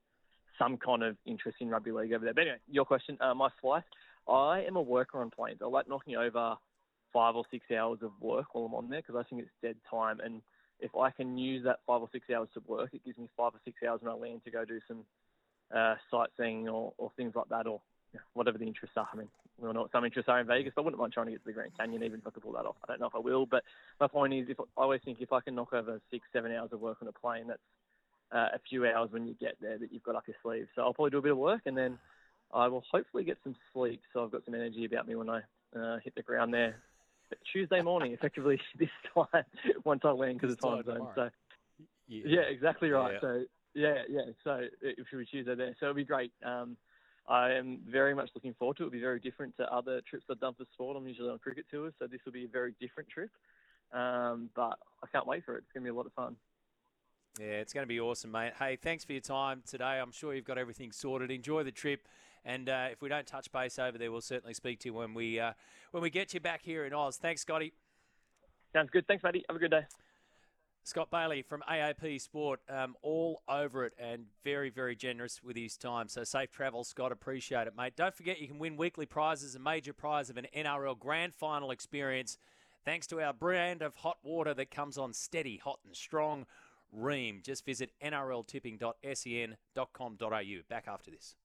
some 0.57 0.75
kind 0.77 1.03
of 1.03 1.15
interest 1.25 1.57
in 1.61 1.69
rugby 1.69 1.91
league 1.91 2.13
over 2.13 2.25
there. 2.25 2.33
But 2.33 2.41
anyway, 2.41 2.57
your 2.69 2.85
question, 2.85 3.17
uh, 3.21 3.33
my 3.35 3.49
flight. 3.61 3.83
I 4.27 4.63
am 4.67 4.75
a 4.75 4.81
worker 4.81 5.21
on 5.21 5.29
planes. 5.29 5.59
I 5.63 5.67
like 5.67 5.87
knocking 5.87 6.15
over 6.15 6.55
five 7.13 7.35
or 7.35 7.43
six 7.51 7.65
hours 7.71 7.99
of 8.01 8.11
work 8.19 8.53
while 8.53 8.65
I'm 8.65 8.73
on 8.75 8.89
there 8.89 9.01
because 9.01 9.15
I 9.15 9.27
think 9.27 9.41
it's 9.41 9.51
dead 9.61 9.75
time. 9.89 10.19
And 10.23 10.41
if 10.79 10.95
I 10.95 11.09
can 11.11 11.37
use 11.37 11.63
that 11.65 11.79
five 11.87 12.01
or 12.01 12.09
six 12.11 12.29
hours 12.29 12.49
to 12.53 12.61
work, 12.67 12.89
it 12.93 13.03
gives 13.05 13.17
me 13.17 13.29
five 13.35 13.53
or 13.53 13.61
six 13.65 13.77
hours 13.87 14.01
when 14.01 14.11
I 14.11 14.15
land 14.15 14.41
to 14.45 14.51
go 14.51 14.65
do 14.65 14.79
some 14.87 14.99
uh, 15.75 15.95
sightseeing 16.09 16.67
or, 16.67 16.93
or 16.97 17.11
things 17.15 17.33
like 17.35 17.49
that, 17.49 17.67
or 17.67 17.81
whatever 18.33 18.57
the 18.57 18.65
interests 18.65 18.97
are. 18.97 19.07
I 19.13 19.17
mean, 19.17 19.27
we 19.59 19.67
all 19.67 19.73
know 19.73 19.81
what 19.81 19.91
some 19.91 20.05
interests 20.05 20.29
are 20.29 20.39
in 20.39 20.47
Vegas, 20.47 20.73
but 20.75 20.81
I 20.81 20.85
wouldn't 20.85 20.99
mind 20.99 21.13
trying 21.13 21.27
to 21.27 21.31
get 21.31 21.41
to 21.41 21.45
the 21.47 21.53
Grand 21.53 21.71
Canyon 21.77 22.03
even 22.03 22.19
if 22.19 22.27
I 22.27 22.31
could 22.31 22.43
pull 22.43 22.53
that 22.53 22.65
off. 22.65 22.75
I 22.83 22.87
don't 22.87 22.99
know 22.99 23.07
if 23.07 23.15
I 23.15 23.19
will, 23.19 23.45
but 23.45 23.63
my 23.99 24.07
point 24.07 24.33
is, 24.33 24.47
if 24.49 24.59
I 24.59 24.63
always 24.77 25.01
think 25.03 25.19
if 25.21 25.31
I 25.33 25.41
can 25.41 25.55
knock 25.55 25.73
over 25.73 25.99
six, 26.11 26.25
seven 26.33 26.51
hours 26.51 26.69
of 26.71 26.79
work 26.79 26.97
on 27.01 27.07
a 27.07 27.11
plane, 27.11 27.47
that's 27.47 27.59
uh, 28.31 28.55
a 28.55 28.59
few 28.69 28.85
hours 28.85 29.11
when 29.11 29.27
you 29.27 29.35
get 29.39 29.55
there 29.61 29.77
that 29.77 29.91
you've 29.91 30.03
got 30.03 30.15
up 30.15 30.27
your 30.27 30.35
sleeve. 30.43 30.67
So 30.75 30.83
I'll 30.83 30.93
probably 30.93 31.11
do 31.11 31.17
a 31.17 31.21
bit 31.21 31.31
of 31.31 31.37
work 31.37 31.61
and 31.65 31.77
then 31.77 31.97
I 32.53 32.67
will 32.67 32.83
hopefully 32.91 33.23
get 33.23 33.37
some 33.43 33.55
sleep, 33.73 34.01
so 34.13 34.23
I've 34.23 34.31
got 34.31 34.45
some 34.45 34.55
energy 34.55 34.85
about 34.85 35.07
me 35.07 35.15
when 35.15 35.29
I 35.29 35.41
uh, 35.77 35.97
hit 36.03 36.15
the 36.15 36.23
ground 36.23 36.53
there 36.53 36.81
Tuesday 37.51 37.81
morning, 37.81 38.13
effectively 38.13 38.59
this 38.79 38.89
time 39.13 39.43
once 39.83 40.01
I 40.03 40.11
land 40.11 40.39
because 40.39 40.55
the 40.55 40.61
time 40.61 40.83
zone. 40.83 41.07
So 41.15 41.29
yeah. 42.07 42.23
yeah. 42.25 42.39
exactly 42.41 42.89
right. 42.89 43.13
Yeah. 43.13 43.19
So 43.21 43.43
yeah, 43.73 44.03
yeah. 44.09 44.21
So 44.43 44.61
if 44.81 45.07
we 45.13 45.25
Tuesday 45.25 45.55
there, 45.55 45.75
so 45.79 45.87
it'll 45.87 45.95
be 45.95 46.03
great. 46.03 46.31
Um, 46.43 46.77
I 47.27 47.51
am 47.51 47.79
very 47.87 48.15
much 48.15 48.29
looking 48.33 48.55
forward 48.57 48.77
to 48.77 48.83
it. 48.83 48.87
It'll 48.87 48.93
be 48.93 48.99
very 48.99 49.19
different 49.19 49.55
to 49.57 49.71
other 49.71 50.01
trips 50.09 50.25
I've 50.31 50.39
done 50.39 50.55
for 50.55 50.65
sport. 50.73 50.97
I'm 50.97 51.07
usually 51.07 51.29
on 51.29 51.37
cricket 51.37 51.65
tours, 51.69 51.93
so 51.99 52.07
this 52.07 52.21
will 52.25 52.31
be 52.31 52.45
a 52.45 52.47
very 52.47 52.73
different 52.79 53.09
trip. 53.09 53.29
Um, 53.93 54.49
but 54.55 54.79
I 55.03 55.07
can't 55.11 55.27
wait 55.27 55.45
for 55.45 55.55
it. 55.55 55.59
It's 55.59 55.71
going 55.71 55.83
to 55.83 55.91
be 55.91 55.93
a 55.93 55.97
lot 55.97 56.07
of 56.07 56.13
fun. 56.13 56.35
Yeah, 57.39 57.45
it's 57.45 57.71
going 57.71 57.83
to 57.83 57.87
be 57.87 57.99
awesome, 57.99 58.31
mate. 58.31 58.53
Hey, 58.57 58.75
thanks 58.75 59.03
for 59.03 59.13
your 59.13 59.21
time 59.21 59.61
today. 59.67 59.99
I'm 60.01 60.11
sure 60.11 60.33
you've 60.33 60.45
got 60.45 60.57
everything 60.57 60.91
sorted. 60.91 61.29
Enjoy 61.29 61.63
the 61.63 61.71
trip. 61.71 62.07
And 62.45 62.67
uh, 62.67 62.87
if 62.91 63.01
we 63.01 63.09
don't 63.09 63.27
touch 63.27 63.51
base 63.51 63.77
over 63.77 63.97
there, 63.97 64.11
we'll 64.11 64.21
certainly 64.21 64.53
speak 64.53 64.79
to 64.79 64.89
you 64.89 64.93
when 64.93 65.13
we 65.13 65.39
uh, 65.39 65.53
when 65.91 66.01
we 66.01 66.09
get 66.09 66.33
you 66.33 66.39
back 66.39 66.63
here 66.63 66.85
in 66.85 66.93
Oz. 66.93 67.17
Thanks, 67.17 67.41
Scotty. 67.41 67.73
Sounds 68.73 68.89
good. 68.91 69.05
Thanks, 69.07 69.23
matey. 69.23 69.43
Have 69.49 69.55
a 69.55 69.59
good 69.59 69.71
day. 69.71 69.85
Scott 70.83 71.11
Bailey 71.11 71.41
from 71.41 71.61
AAP 71.69 72.21
Sport, 72.21 72.61
um, 72.69 72.95
all 73.01 73.41
over 73.47 73.85
it 73.85 73.93
and 73.99 74.25
very, 74.43 74.69
very 74.69 74.95
generous 74.95 75.41
with 75.43 75.55
his 75.55 75.77
time. 75.77 76.07
So 76.07 76.23
safe 76.23 76.51
travel, 76.51 76.83
Scott. 76.83 77.11
Appreciate 77.11 77.67
it, 77.67 77.73
mate. 77.77 77.93
Don't 77.95 78.15
forget 78.15 78.39
you 78.39 78.47
can 78.47 78.59
win 78.59 78.77
weekly 78.77 79.05
prizes, 79.05 79.55
a 79.55 79.59
major 79.59 79.93
prize 79.93 80.29
of 80.29 80.37
an 80.37 80.47
NRL 80.55 80.97
Grand 80.97 81.33
Final 81.35 81.71
experience, 81.71 82.37
thanks 82.85 83.07
to 83.07 83.21
our 83.21 83.33
brand 83.33 83.81
of 83.81 83.95
hot 83.95 84.17
water 84.23 84.53
that 84.53 84.71
comes 84.71 84.97
on 84.97 85.13
steady, 85.13 85.57
hot 85.57 85.79
and 85.85 85.95
strong. 85.95 86.45
Rheem. 86.95 87.43
Just 87.43 87.65
visit 87.65 87.91
nrltipping.sen.com.au. 88.03 90.61
Back 90.69 90.85
after 90.87 91.11
this. 91.11 91.35